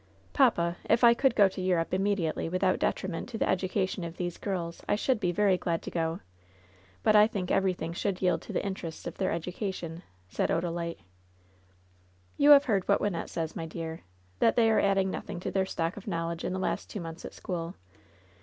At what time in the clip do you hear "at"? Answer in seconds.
17.23-17.35